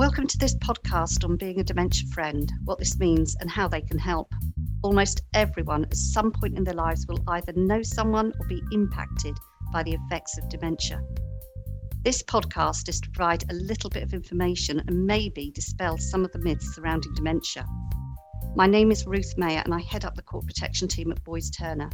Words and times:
Welcome 0.00 0.28
to 0.28 0.38
this 0.38 0.54
podcast 0.54 1.28
on 1.28 1.36
being 1.36 1.60
a 1.60 1.62
dementia 1.62 2.08
friend, 2.08 2.50
what 2.64 2.78
this 2.78 2.98
means, 2.98 3.36
and 3.38 3.50
how 3.50 3.68
they 3.68 3.82
can 3.82 3.98
help. 3.98 4.32
Almost 4.82 5.20
everyone 5.34 5.84
at 5.84 5.94
some 5.94 6.32
point 6.32 6.56
in 6.56 6.64
their 6.64 6.72
lives 6.72 7.06
will 7.06 7.22
either 7.28 7.52
know 7.52 7.82
someone 7.82 8.32
or 8.40 8.46
be 8.46 8.62
impacted 8.72 9.36
by 9.70 9.82
the 9.82 9.92
effects 9.92 10.38
of 10.38 10.48
dementia. 10.48 11.02
This 12.02 12.22
podcast 12.22 12.88
is 12.88 12.98
to 13.02 13.10
provide 13.10 13.44
a 13.50 13.54
little 13.54 13.90
bit 13.90 14.02
of 14.02 14.14
information 14.14 14.82
and 14.86 15.04
maybe 15.04 15.50
dispel 15.50 15.98
some 15.98 16.24
of 16.24 16.32
the 16.32 16.38
myths 16.38 16.74
surrounding 16.74 17.12
dementia. 17.12 17.66
My 18.56 18.66
name 18.66 18.90
is 18.90 19.06
Ruth 19.06 19.34
Meyer 19.36 19.60
and 19.62 19.74
I 19.74 19.80
head 19.80 20.06
up 20.06 20.14
the 20.14 20.22
court 20.22 20.46
protection 20.46 20.88
team 20.88 21.12
at 21.12 21.22
Boyes 21.24 21.50
Turner. 21.50 21.90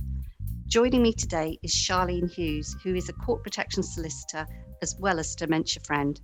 Joining 0.68 1.02
me 1.02 1.12
today 1.12 1.58
is 1.64 1.74
Charlene 1.74 2.30
Hughes, 2.30 2.76
who 2.84 2.94
is 2.94 3.08
a 3.08 3.14
court 3.14 3.42
protection 3.42 3.82
solicitor 3.82 4.46
as 4.80 4.94
well 5.00 5.18
as 5.18 5.32
a 5.32 5.38
dementia 5.38 5.82
friend. 5.84 6.20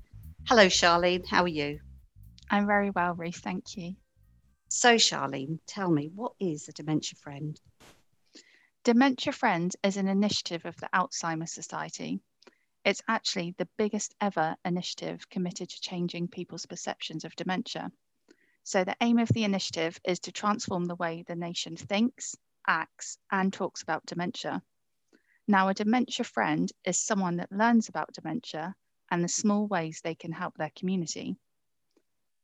Hello, 0.49 0.67
Charlene. 0.67 1.25
How 1.27 1.45
are 1.45 1.49
you? 1.49 1.79
I'm 2.51 2.67
very 2.67 2.91
well, 2.91 3.15
Ruth. 3.15 3.37
Thank 3.37 3.77
you. 3.77 3.95
So, 4.69 4.97
Charlene, 4.97 5.61
tell 5.67 5.91
me, 5.91 6.11
what 6.13 6.33
is 6.41 6.69
a 6.69 6.73
dementia 6.73 7.17
friend? 7.17 7.59
Dementia 8.83 9.33
Friend 9.33 9.75
is 9.85 9.97
an 9.97 10.09
initiative 10.09 10.67
of 10.67 10.77
the 10.79 10.91
Alzheimer's 10.93 11.53
Society. 11.53 12.21
It's 12.85 13.01
actually 13.07 13.55
the 13.57 13.69
biggest 13.79 14.17
ever 14.21 14.57
initiative 14.65 15.31
committed 15.31 15.71
to 15.71 15.81
changing 15.81 16.27
people's 16.27 16.67
perceptions 16.67 17.25
of 17.25 17.37
dementia. 17.37 17.93
So, 18.65 18.83
the 18.83 18.97
aim 19.01 19.21
of 19.21 19.29
the 19.29 19.45
initiative 19.45 20.01
is 20.05 20.19
to 20.21 20.33
transform 20.33 20.87
the 20.87 20.97
way 20.97 21.23
the 21.23 21.37
nation 21.37 21.77
thinks, 21.77 22.35
acts, 22.67 23.17
and 23.31 23.53
talks 23.53 23.83
about 23.83 24.07
dementia. 24.07 24.61
Now, 25.47 25.69
a 25.69 25.75
dementia 25.75 26.25
friend 26.25 26.71
is 26.85 26.99
someone 26.99 27.37
that 27.37 27.53
learns 27.53 27.89
about 27.89 28.13
dementia 28.13 28.75
and 29.13 29.23
the 29.23 29.29
small 29.29 29.67
ways 29.67 30.01
they 30.01 30.15
can 30.15 30.33
help 30.33 30.57
their 30.57 30.73
community. 30.75 31.37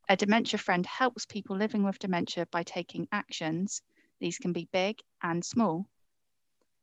A 0.06 0.16
dementia 0.16 0.58
friend 0.58 0.84
helps 0.84 1.24
people 1.24 1.56
living 1.56 1.82
with 1.82 1.98
dementia 1.98 2.46
by 2.50 2.62
taking 2.62 3.08
actions. 3.10 3.80
These 4.20 4.36
can 4.36 4.52
be 4.52 4.68
big 4.70 4.98
and 5.22 5.42
small. 5.42 5.88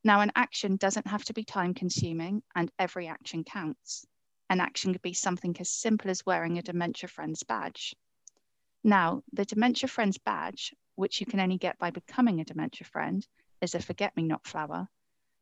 Now, 0.03 0.21
an 0.21 0.31
action 0.35 0.77
doesn't 0.77 1.05
have 1.05 1.23
to 1.25 1.33
be 1.33 1.43
time 1.43 1.75
consuming, 1.75 2.41
and 2.55 2.71
every 2.79 3.07
action 3.07 3.43
counts. 3.43 4.07
An 4.49 4.59
action 4.59 4.91
could 4.91 5.03
be 5.03 5.13
something 5.13 5.55
as 5.59 5.69
simple 5.69 6.09
as 6.09 6.25
wearing 6.25 6.57
a 6.57 6.63
Dementia 6.63 7.07
Friends 7.07 7.43
badge. 7.43 7.95
Now, 8.83 9.21
the 9.33 9.45
Dementia 9.45 9.87
Friends 9.87 10.17
badge, 10.17 10.73
which 10.95 11.19
you 11.19 11.27
can 11.27 11.39
only 11.39 11.59
get 11.59 11.77
by 11.77 11.91
becoming 11.91 12.41
a 12.41 12.45
Dementia 12.45 12.87
Friend, 12.87 13.23
is 13.61 13.75
a 13.75 13.79
forget 13.79 14.17
me 14.17 14.23
not 14.23 14.47
flower. 14.47 14.87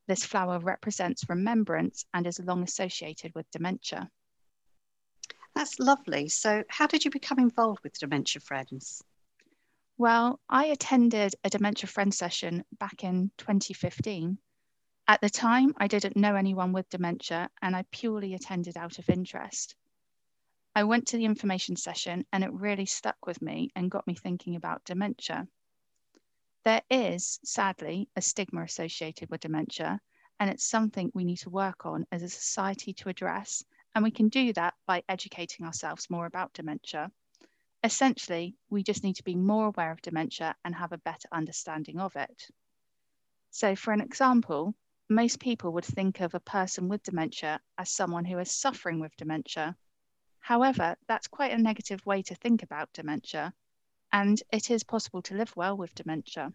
This 0.08 0.26
flower 0.26 0.60
represents 0.60 1.30
remembrance 1.30 2.06
and 2.14 2.28
is 2.28 2.40
long 2.40 2.62
associated 2.62 3.34
with 3.36 3.50
dementia. 3.52 4.12
That's 5.56 5.80
lovely. 5.80 6.30
So, 6.30 6.64
how 6.68 6.88
did 6.88 7.06
you 7.06 7.12
become 7.12 7.40
involved 7.40 7.84
with 7.84 8.00
Dementia 8.00 8.42
Friends? 8.42 9.04
Well, 9.98 10.40
I 10.50 10.66
attended 10.66 11.36
a 11.44 11.50
Dementia 11.50 11.88
Friends 11.88 12.18
session 12.18 12.66
back 12.80 13.04
in 13.04 13.32
2015. 13.38 14.40
At 15.08 15.22
the 15.22 15.30
time, 15.30 15.74
I 15.78 15.88
didn't 15.88 16.18
know 16.18 16.36
anyone 16.36 16.72
with 16.72 16.90
dementia 16.90 17.50
and 17.62 17.76
I 17.76 17.84
purely 17.92 18.34
attended 18.34 18.78
out 18.78 19.00
of 19.00 19.10
interest. 19.10 19.76
I 20.76 20.86
went 20.86 21.08
to 21.08 21.18
the 21.18 21.26
information 21.26 21.76
session 21.76 22.26
and 22.32 22.44
it 22.44 22.52
really 22.54 22.86
stuck 22.86 23.28
with 23.28 23.42
me 23.42 23.70
and 23.76 23.92
got 23.92 24.08
me 24.08 24.16
thinking 24.16 24.56
about 24.56 24.86
dementia. 24.86 25.48
There 26.64 26.82
is, 26.90 27.40
sadly, 27.44 28.10
a 28.16 28.22
stigma 28.22 28.64
associated 28.64 29.30
with 29.30 29.42
dementia, 29.42 30.00
and 30.40 30.50
it's 30.50 30.64
something 30.64 31.12
we 31.14 31.26
need 31.26 31.38
to 31.40 31.50
work 31.50 31.86
on 31.86 32.08
as 32.12 32.24
a 32.24 32.30
society 32.30 32.94
to 32.94 33.10
address 33.10 33.64
and 33.96 34.04
we 34.04 34.12
can 34.12 34.30
do 34.30 34.54
that 34.54 34.74
by 34.86 35.04
educating 35.08 35.66
ourselves 35.66 36.10
more 36.10 36.26
about 36.26 36.54
dementia. 36.54 37.12
Essentially, 37.84 38.56
we 38.70 38.82
just 38.82 39.04
need 39.04 39.16
to 39.18 39.24
be 39.24 39.36
more 39.36 39.68
aware 39.68 39.92
of 39.92 40.02
dementia 40.02 40.56
and 40.64 40.74
have 40.74 40.92
a 40.94 40.98
better 41.00 41.28
understanding 41.32 42.00
of 42.00 42.16
it. 42.16 42.50
So, 43.52 43.76
for 43.76 43.92
an 43.92 44.02
example, 44.02 44.74
most 45.10 45.40
people 45.40 45.74
would 45.74 45.86
think 45.86 46.22
of 46.22 46.34
a 46.34 46.40
person 46.40 46.88
with 46.88 47.04
dementia 47.04 47.62
as 47.78 47.90
someone 47.90 48.26
who 48.26 48.40
is 48.40 48.52
suffering 48.52 49.00
with 49.00 49.16
dementia. 49.18 49.76
However, 50.40 50.96
that's 51.08 51.28
quite 51.28 51.52
a 51.52 51.58
negative 51.58 52.06
way 52.06 52.22
to 52.24 52.36
think 52.36 52.64
about 52.64 52.94
dementia, 52.94 53.54
and 54.12 54.42
it 54.52 54.72
is 54.72 54.84
possible 54.84 55.22
to 55.24 55.36
live 55.36 55.56
well 55.56 55.78
with 55.78 55.94
dementia. 55.94 56.54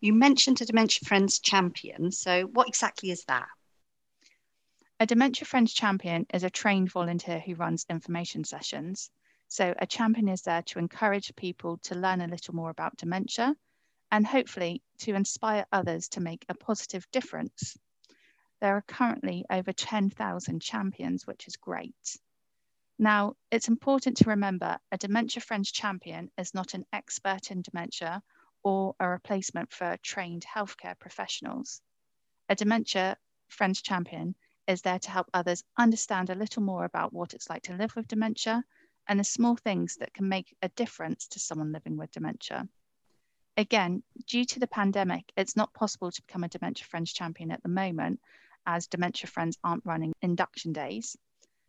You 0.00 0.12
mentioned 0.12 0.60
a 0.60 0.64
Dementia 0.64 1.00
Friends 1.04 1.40
champion. 1.40 2.12
So, 2.12 2.44
what 2.44 2.68
exactly 2.68 3.10
is 3.10 3.24
that? 3.24 3.48
A 5.00 5.06
Dementia 5.06 5.44
Friends 5.44 5.72
champion 5.72 6.24
is 6.32 6.44
a 6.44 6.50
trained 6.50 6.92
volunteer 6.92 7.40
who 7.40 7.56
runs 7.56 7.84
information 7.90 8.44
sessions. 8.44 9.10
So, 9.48 9.74
a 9.76 9.86
champion 9.88 10.28
is 10.28 10.42
there 10.42 10.62
to 10.62 10.78
encourage 10.78 11.34
people 11.34 11.78
to 11.78 11.96
learn 11.96 12.20
a 12.20 12.28
little 12.28 12.54
more 12.54 12.70
about 12.70 12.96
dementia 12.96 13.56
and 14.12 14.24
hopefully 14.24 14.82
to 14.98 15.16
inspire 15.16 15.66
others 15.72 16.08
to 16.10 16.20
make 16.20 16.44
a 16.48 16.54
positive 16.54 17.10
difference. 17.10 17.76
There 18.60 18.76
are 18.76 18.82
currently 18.82 19.44
over 19.50 19.72
10,000 19.72 20.62
champions, 20.62 21.26
which 21.26 21.48
is 21.48 21.56
great. 21.56 22.18
Now, 23.00 23.34
it's 23.50 23.68
important 23.68 24.16
to 24.18 24.30
remember 24.30 24.78
a 24.92 24.98
Dementia 24.98 25.42
Friends 25.42 25.72
champion 25.72 26.30
is 26.38 26.54
not 26.54 26.74
an 26.74 26.84
expert 26.92 27.50
in 27.50 27.62
dementia 27.62 28.22
or 28.68 28.94
a 29.00 29.08
replacement 29.08 29.72
for 29.72 29.96
trained 30.02 30.44
healthcare 30.44 30.98
professionals. 30.98 31.80
A 32.50 32.54
dementia 32.54 33.16
friends 33.48 33.80
champion 33.80 34.34
is 34.66 34.82
there 34.82 34.98
to 34.98 35.10
help 35.10 35.30
others 35.32 35.64
understand 35.78 36.28
a 36.28 36.34
little 36.34 36.62
more 36.62 36.84
about 36.84 37.14
what 37.14 37.32
it's 37.32 37.48
like 37.48 37.62
to 37.62 37.76
live 37.76 37.96
with 37.96 38.08
dementia 38.08 38.62
and 39.06 39.18
the 39.18 39.24
small 39.24 39.56
things 39.56 39.96
that 39.96 40.12
can 40.12 40.28
make 40.28 40.54
a 40.60 40.68
difference 40.68 41.28
to 41.28 41.38
someone 41.38 41.72
living 41.72 41.96
with 41.96 42.12
dementia. 42.12 42.68
Again, 43.56 44.02
due 44.26 44.44
to 44.44 44.60
the 44.60 44.66
pandemic, 44.66 45.32
it's 45.34 45.56
not 45.56 45.72
possible 45.72 46.10
to 46.10 46.22
become 46.26 46.44
a 46.44 46.48
Dementia 46.48 46.84
Friends 46.84 47.10
champion 47.12 47.50
at 47.50 47.62
the 47.62 47.70
moment, 47.70 48.20
as 48.66 48.86
Dementia 48.86 49.28
Friends 49.28 49.56
aren't 49.64 49.86
running 49.86 50.12
induction 50.20 50.74
days. 50.74 51.16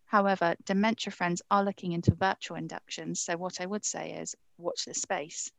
However, 0.05 0.55
Dementia 0.65 1.11
Friends 1.11 1.41
are 1.49 1.63
looking 1.63 1.93
into 1.93 2.13
virtual 2.13 2.57
inductions, 2.57 3.21
so 3.21 3.37
what 3.37 3.61
I 3.61 3.65
would 3.65 3.85
say 3.85 4.11
is 4.21 4.35
watch 4.57 4.83
this 4.83 5.01
space. 5.01 5.49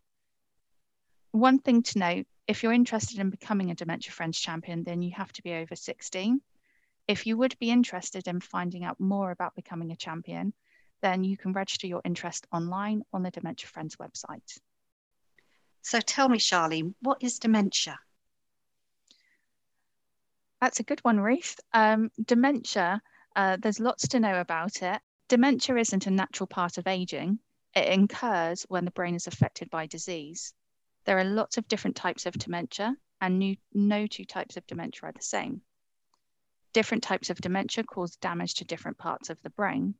One 1.33 1.59
thing 1.59 1.83
to 1.85 1.99
note 1.99 2.27
if 2.49 2.63
you're 2.63 2.73
interested 2.73 3.21
in 3.21 3.31
becoming 3.31 3.71
a 3.71 3.75
Dementia 3.77 4.13
Friends 4.13 4.39
champion, 4.39 4.83
then 4.83 5.03
you 5.03 5.13
have 5.13 5.33
to 5.35 5.43
be 5.43 5.53
over 5.53 5.77
16. 5.77 6.41
If 7.07 7.27
you 7.27 7.37
would 7.37 7.57
be 7.61 7.71
interested 7.71 8.27
in 8.27 8.41
finding 8.41 8.85
out 8.85 8.99
more 8.99 9.31
about 9.31 9.55
becoming 9.55 9.93
a 9.93 9.97
champion, 9.97 10.53
then 11.03 11.23
you 11.23 11.37
can 11.37 11.53
register 11.53 11.87
your 11.87 12.03
interest 12.05 12.47
online 12.53 13.05
on 13.13 13.23
the 13.23 13.31
Dementia 13.31 13.69
Friends 13.69 13.97
website. 13.97 14.59
So 15.83 16.01
tell 16.01 16.29
me, 16.29 16.39
Charlene, 16.39 16.95
what 17.01 17.23
is 17.23 17.39
dementia? 17.39 17.99
That's 20.61 20.81
a 20.81 20.85
good 20.85 21.01
one, 21.01 21.21
Ruth. 21.21 21.59
Um, 21.73 22.11
dementia, 22.23 23.01
uh, 23.35 23.57
there's 23.61 23.81
lots 23.81 24.09
to 24.09 24.21
know 24.21 24.41
about 24.41 24.83
it. 24.83 25.01
Dementia 25.29 25.77
isn't 25.77 26.07
a 26.07 26.11
natural 26.11 26.49
part 26.49 26.77
of 26.77 26.87
aging, 26.87 27.39
it 27.75 27.99
occurs 27.99 28.67
when 28.69 28.85
the 28.85 28.91
brain 28.91 29.15
is 29.15 29.29
affected 29.29 29.71
by 29.71 29.87
disease. 29.87 30.53
There 31.05 31.19
are 31.19 31.25
lots 31.25 31.57
of 31.57 31.67
different 31.67 31.97
types 31.97 32.27
of 32.27 32.35
dementia, 32.35 32.97
and 33.21 33.39
new, 33.39 33.57
no 33.73 34.07
two 34.07 34.25
types 34.25 34.57
of 34.57 34.67
dementia 34.67 35.09
are 35.09 35.13
the 35.13 35.23
same. 35.23 35.63
Different 36.73 37.03
types 37.03 37.31
of 37.31 37.41
dementia 37.41 37.85
cause 37.85 38.17
damage 38.17 38.55
to 38.55 38.65
different 38.65 38.99
parts 38.99 39.31
of 39.31 39.41
the 39.43 39.51
brain. 39.51 39.95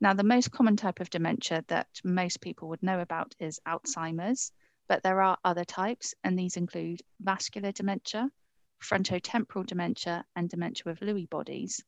Now, 0.00 0.12
the 0.12 0.24
most 0.24 0.50
common 0.50 0.76
type 0.76 1.00
of 1.00 1.10
dementia 1.10 1.64
that 1.68 1.88
most 2.02 2.40
people 2.40 2.68
would 2.68 2.82
know 2.82 3.00
about 3.00 3.34
is 3.38 3.60
Alzheimer's, 3.66 4.50
but 4.88 5.02
there 5.02 5.22
are 5.22 5.38
other 5.44 5.64
types, 5.64 6.14
and 6.24 6.38
these 6.38 6.56
include 6.56 7.02
vascular 7.20 7.72
dementia, 7.72 8.30
frontotemporal 8.82 9.66
dementia, 9.66 10.24
and 10.36 10.48
dementia 10.48 10.82
with 10.86 11.00
Lewy 11.00 11.28
bodies. 11.28 11.82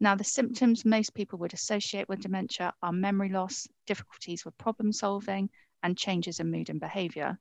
Now, 0.00 0.14
the 0.14 0.24
symptoms 0.24 0.84
most 0.84 1.14
people 1.14 1.38
would 1.38 1.54
associate 1.54 2.08
with 2.08 2.20
dementia 2.22 2.74
are 2.82 2.92
memory 2.92 3.28
loss, 3.28 3.68
difficulties 3.86 4.44
with 4.44 4.58
problem 4.58 4.92
solving, 4.92 5.48
and 5.82 5.98
changes 5.98 6.40
in 6.40 6.50
mood 6.50 6.70
and 6.70 6.80
behavior. 6.80 7.38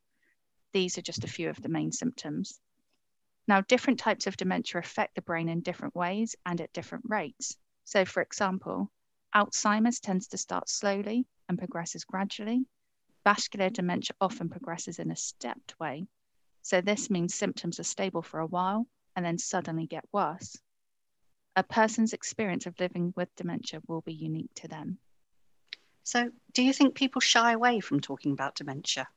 These 0.73 0.97
are 0.97 1.01
just 1.01 1.23
a 1.23 1.27
few 1.27 1.49
of 1.49 1.61
the 1.61 1.69
main 1.69 1.91
symptoms. 1.91 2.59
Now, 3.47 3.61
different 3.61 3.99
types 3.99 4.27
of 4.27 4.37
dementia 4.37 4.79
affect 4.79 5.15
the 5.15 5.21
brain 5.21 5.49
in 5.49 5.61
different 5.61 5.95
ways 5.95 6.35
and 6.45 6.61
at 6.61 6.73
different 6.73 7.05
rates. 7.07 7.57
So, 7.83 8.05
for 8.05 8.21
example, 8.21 8.91
Alzheimer's 9.33 9.99
tends 9.99 10.27
to 10.27 10.37
start 10.37 10.69
slowly 10.69 11.25
and 11.49 11.57
progresses 11.57 12.05
gradually. 12.05 12.65
Vascular 13.23 13.69
dementia 13.69 14.15
often 14.21 14.49
progresses 14.49 14.99
in 14.99 15.11
a 15.11 15.15
stepped 15.15 15.79
way. 15.79 16.07
So, 16.61 16.81
this 16.81 17.09
means 17.09 17.33
symptoms 17.33 17.79
are 17.79 17.83
stable 17.83 18.21
for 18.21 18.39
a 18.39 18.47
while 18.47 18.87
and 19.15 19.25
then 19.25 19.37
suddenly 19.37 19.87
get 19.87 20.05
worse. 20.11 20.57
A 21.55 21.63
person's 21.63 22.13
experience 22.13 22.65
of 22.65 22.79
living 22.79 23.11
with 23.15 23.35
dementia 23.35 23.81
will 23.87 24.01
be 24.01 24.13
unique 24.13 24.53
to 24.55 24.67
them. 24.67 24.99
So, 26.03 26.29
do 26.53 26.63
you 26.63 26.73
think 26.73 26.95
people 26.95 27.21
shy 27.21 27.53
away 27.53 27.79
from 27.79 27.99
talking 27.99 28.31
about 28.31 28.55
dementia? 28.55 29.07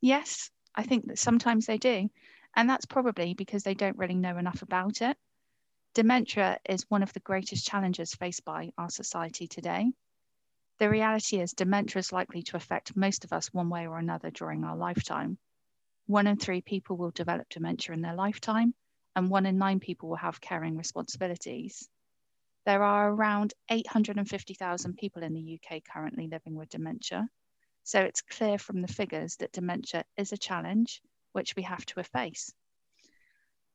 Yes, 0.00 0.50
I 0.74 0.82
think 0.82 1.06
that 1.08 1.18
sometimes 1.18 1.66
they 1.66 1.78
do. 1.78 2.08
And 2.54 2.68
that's 2.68 2.86
probably 2.86 3.34
because 3.34 3.62
they 3.62 3.74
don't 3.74 3.98
really 3.98 4.14
know 4.14 4.38
enough 4.38 4.62
about 4.62 5.02
it. 5.02 5.16
Dementia 5.94 6.58
is 6.68 6.84
one 6.88 7.02
of 7.02 7.12
the 7.12 7.20
greatest 7.20 7.66
challenges 7.66 8.14
faced 8.14 8.44
by 8.44 8.72
our 8.76 8.90
society 8.90 9.46
today. 9.46 9.92
The 10.78 10.90
reality 10.90 11.40
is, 11.40 11.54
dementia 11.54 11.98
is 12.00 12.12
likely 12.12 12.42
to 12.42 12.56
affect 12.56 12.96
most 12.96 13.24
of 13.24 13.32
us 13.32 13.52
one 13.52 13.70
way 13.70 13.86
or 13.86 13.98
another 13.98 14.30
during 14.30 14.64
our 14.64 14.76
lifetime. 14.76 15.38
One 16.06 16.26
in 16.26 16.36
three 16.36 16.60
people 16.60 16.96
will 16.96 17.10
develop 17.10 17.48
dementia 17.48 17.94
in 17.94 18.02
their 18.02 18.14
lifetime, 18.14 18.74
and 19.14 19.30
one 19.30 19.46
in 19.46 19.56
nine 19.56 19.80
people 19.80 20.10
will 20.10 20.16
have 20.16 20.40
caring 20.40 20.76
responsibilities. 20.76 21.88
There 22.66 22.82
are 22.82 23.12
around 23.12 23.54
850,000 23.70 24.96
people 24.96 25.22
in 25.22 25.34
the 25.34 25.60
UK 25.60 25.84
currently 25.84 26.26
living 26.26 26.56
with 26.56 26.68
dementia. 26.68 27.28
So 27.84 28.00
it's 28.00 28.22
clear 28.22 28.58
from 28.58 28.82
the 28.82 28.88
figures 28.88 29.36
that 29.36 29.52
dementia 29.52 30.04
is 30.16 30.32
a 30.32 30.36
challenge 30.36 31.00
which 31.30 31.54
we 31.54 31.62
have 31.62 31.86
to 31.86 32.02
face. 32.02 32.52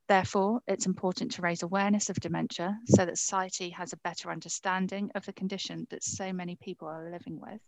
Therefore, 0.09 0.59
it's 0.67 0.88
important 0.88 1.31
to 1.31 1.41
raise 1.41 1.63
awareness 1.63 2.09
of 2.09 2.19
dementia 2.19 2.77
so 2.85 3.05
that 3.05 3.17
society 3.17 3.69
has 3.69 3.93
a 3.93 3.97
better 4.03 4.29
understanding 4.29 5.09
of 5.15 5.25
the 5.25 5.31
condition 5.31 5.88
that 5.89 6.03
so 6.03 6.33
many 6.33 6.57
people 6.57 6.89
are 6.89 7.09
living 7.09 7.39
with. 7.39 7.61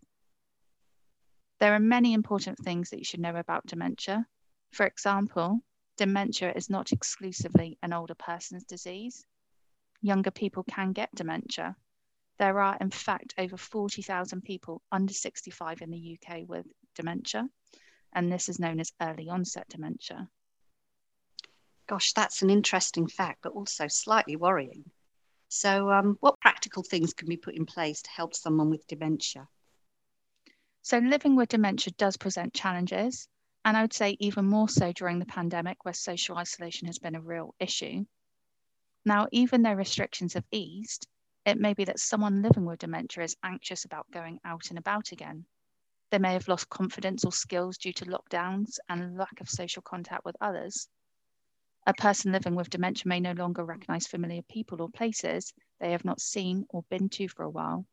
There 1.62 1.74
are 1.74 1.80
many 1.80 2.12
important 2.12 2.58
things 2.60 2.90
that 2.90 3.00
you 3.00 3.06
should 3.06 3.22
know 3.22 3.38
about 3.38 3.66
dementia. 3.66 4.28
For 4.74 4.86
example, 4.86 5.62
dementia 5.96 6.52
is 6.54 6.70
not 6.70 6.92
exclusively 6.92 7.78
an 7.82 7.94
older 7.94 8.16
person's 8.16 8.66
disease 8.66 9.26
younger 10.04 10.32
people 10.32 10.64
can 10.64 10.92
get 10.92 11.16
dementia. 11.16 11.76
There 12.38 12.60
are, 12.60 12.78
in 12.80 12.92
fact, 12.92 13.34
over 13.38 13.58
40,000 13.58 14.42
people 14.42 14.82
under 14.92 15.14
65 15.14 15.82
in 15.82 15.90
the 15.90 16.20
UK 16.20 16.42
with 16.48 16.66
dementia, 16.94 17.50
and 18.12 18.32
this 18.32 18.50
is 18.50 18.60
known 18.60 18.80
as 18.80 18.92
early 19.02 19.30
onset 19.30 19.68
dementia. 19.70 20.30
Gosh, 21.88 22.14
that's 22.14 22.42
an 22.42 22.50
interesting 22.50 23.08
fact, 23.08 23.40
but 23.44 23.54
also 23.54 23.88
slightly 23.88 24.36
worrying. 24.36 24.92
So, 25.50 25.92
um, 25.92 26.18
what 26.20 26.40
practical 26.40 26.84
things 26.84 27.14
can 27.14 27.28
be 27.28 27.38
put 27.38 27.56
in 27.56 27.66
place 27.66 28.02
to 28.02 28.10
help 28.10 28.34
someone 28.34 28.70
with 28.70 28.88
dementia? 28.88 29.48
So, 30.82 30.98
living 30.98 31.36
with 31.36 31.50
dementia 31.50 31.94
does 31.98 32.18
present 32.18 32.54
challenges, 32.54 33.28
and 33.64 33.78
I 33.78 33.82
would 33.82 33.94
say 33.94 34.18
even 34.20 34.46
more 34.46 34.68
so 34.68 34.92
during 34.92 35.20
the 35.20 35.26
pandemic, 35.26 35.86
where 35.86 35.94
social 35.94 36.38
isolation 36.38 36.88
has 36.88 37.00
been 37.00 37.16
a 37.16 37.22
real 37.22 37.54
issue. 37.60 38.06
Now, 39.06 39.28
even 39.34 39.64
though 39.64 39.74
restrictions 39.74 40.34
have 40.34 40.46
eased, 40.50 41.08
it 41.46 41.60
may 41.60 41.74
be 41.74 41.84
that 41.86 42.00
someone 42.00 42.42
living 42.42 42.64
with 42.64 42.80
dementia 42.80 43.24
is 43.24 43.36
anxious 43.44 43.84
about 43.84 44.10
going 44.12 44.40
out 44.46 44.70
and 44.70 44.80
about 44.80 45.12
again. 45.12 45.46
They 46.10 46.20
may 46.20 46.34
have 46.34 46.48
lost 46.48 46.70
confidence 46.70 47.26
or 47.26 47.34
skills 47.34 47.78
due 47.78 47.92
to 47.94 48.06
lockdowns 48.06 48.80
and 48.88 49.18
lack 49.18 49.42
of 49.42 49.50
social 49.50 49.82
contact 49.82 50.24
with 50.24 50.38
others. 50.40 50.88
A 51.86 51.94
person 51.94 52.32
living 52.32 52.56
with 52.56 52.70
dementia 52.70 53.10
may 53.10 53.20
no 53.20 53.34
longer 53.34 53.66
recognize 53.66 54.08
familiar 54.08 54.42
people 54.44 54.82
or 54.82 54.90
places 54.90 55.54
they 55.80 55.92
have 55.92 56.06
not 56.06 56.22
seen 56.22 56.66
or 56.70 56.84
been 56.84 57.10
to 57.10 57.28
for 57.28 57.44
a 57.44 57.50
while. 57.50 57.86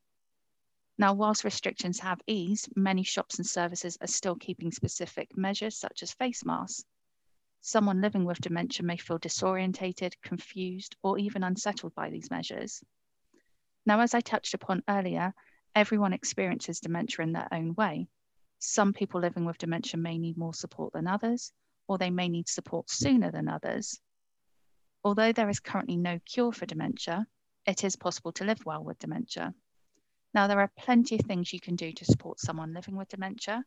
Now, 0.96 1.14
whilst 1.14 1.42
restrictions 1.42 1.98
have 2.00 2.20
eased, 2.28 2.68
many 2.76 3.02
shops 3.02 3.38
and 3.38 3.46
services 3.46 3.98
are 4.00 4.06
still 4.06 4.36
keeping 4.36 4.70
specific 4.70 5.36
measures 5.36 5.76
such 5.76 6.04
as 6.04 6.12
face 6.12 6.44
masks 6.44 6.84
Someone 7.62 8.00
living 8.00 8.24
with 8.24 8.40
dementia 8.40 8.84
may 8.86 8.96
feel 8.96 9.18
disorientated, 9.18 10.14
confused, 10.22 10.96
or 11.02 11.18
even 11.18 11.44
unsettled 11.44 11.94
by 11.94 12.08
these 12.08 12.30
measures. 12.30 12.82
Now, 13.84 14.00
as 14.00 14.14
I 14.14 14.20
touched 14.20 14.54
upon 14.54 14.82
earlier, 14.88 15.34
everyone 15.74 16.12
experiences 16.12 16.80
dementia 16.80 17.22
in 17.22 17.32
their 17.32 17.48
own 17.52 17.74
way. 17.74 18.08
Some 18.58 18.92
people 18.92 19.20
living 19.20 19.44
with 19.44 19.58
dementia 19.58 19.98
may 19.98 20.18
need 20.18 20.36
more 20.36 20.54
support 20.54 20.92
than 20.92 21.06
others, 21.06 21.52
or 21.86 21.98
they 21.98 22.10
may 22.10 22.28
need 22.28 22.48
support 22.48 22.90
sooner 22.90 23.30
than 23.30 23.48
others. 23.48 24.00
Although 25.04 25.32
there 25.32 25.48
is 25.48 25.60
currently 25.60 25.96
no 25.96 26.18
cure 26.20 26.52
for 26.52 26.66
dementia, 26.66 27.26
it 27.66 27.84
is 27.84 27.96
possible 27.96 28.32
to 28.32 28.44
live 28.44 28.64
well 28.64 28.82
with 28.82 28.98
dementia. 28.98 29.54
Now, 30.32 30.46
there 30.46 30.60
are 30.60 30.72
plenty 30.78 31.16
of 31.16 31.22
things 31.22 31.52
you 31.52 31.60
can 31.60 31.76
do 31.76 31.92
to 31.92 32.04
support 32.04 32.40
someone 32.40 32.72
living 32.72 32.96
with 32.96 33.08
dementia. 33.08 33.64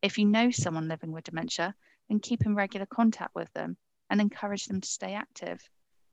If 0.00 0.18
you 0.18 0.26
know 0.26 0.50
someone 0.50 0.88
living 0.88 1.12
with 1.12 1.24
dementia, 1.24 1.74
and 2.08 2.22
keep 2.22 2.46
in 2.46 2.54
regular 2.54 2.86
contact 2.86 3.34
with 3.34 3.52
them 3.52 3.76
and 4.08 4.20
encourage 4.20 4.66
them 4.66 4.80
to 4.80 4.88
stay 4.88 5.14
active. 5.14 5.60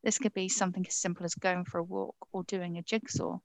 This 0.01 0.17
could 0.17 0.33
be 0.33 0.49
something 0.49 0.85
as 0.87 0.95
simple 0.95 1.25
as 1.25 1.35
going 1.35 1.65
for 1.65 1.77
a 1.77 1.83
walk 1.83 2.15
or 2.31 2.43
doing 2.43 2.77
a 2.77 2.83
jigsaw. 2.83 3.39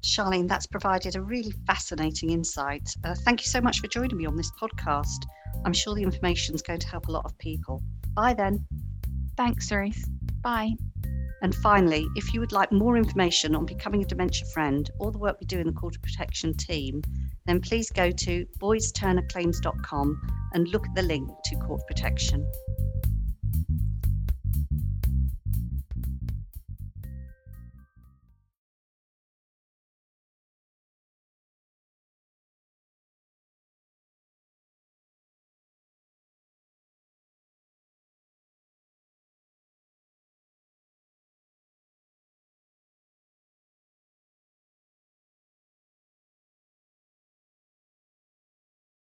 Charlene, 0.02 0.48
that's 0.48 0.66
provided 0.66 1.16
a 1.16 1.22
really 1.22 1.52
fascinating 1.66 2.30
insight. 2.30 2.88
Uh, 3.04 3.14
thank 3.24 3.40
you 3.40 3.46
so 3.46 3.60
much 3.60 3.80
for 3.80 3.86
joining 3.86 4.16
me 4.16 4.26
on 4.26 4.36
this 4.36 4.50
podcast. 4.60 5.24
I'm 5.64 5.72
sure 5.72 5.94
the 5.94 6.02
information 6.02 6.54
is 6.54 6.62
going 6.62 6.80
to 6.80 6.88
help 6.88 7.08
a 7.08 7.12
lot 7.12 7.24
of 7.24 7.36
people. 7.38 7.82
Bye 8.14 8.34
then. 8.34 8.66
Thanks, 9.36 9.70
Ruth. 9.70 10.04
Bye. 10.42 10.72
And 11.42 11.54
finally, 11.56 12.06
if 12.14 12.32
you 12.32 12.38
would 12.40 12.52
like 12.52 12.70
more 12.70 12.96
information 12.96 13.56
on 13.56 13.66
becoming 13.66 14.02
a 14.02 14.06
dementia 14.06 14.46
friend 14.54 14.88
or 15.00 15.10
the 15.10 15.18
work 15.18 15.38
we 15.40 15.46
do 15.46 15.58
in 15.58 15.66
the 15.66 15.72
Court 15.72 15.96
of 15.96 16.02
Protection 16.02 16.56
team, 16.56 17.02
then 17.46 17.60
please 17.60 17.90
go 17.90 18.12
to 18.12 18.46
boyesturnerclaims.com 18.60 20.20
and 20.54 20.68
look 20.68 20.86
at 20.86 20.94
the 20.94 21.02
link 21.02 21.28
to 21.46 21.56
Court 21.56 21.82
Protection. 21.88 22.46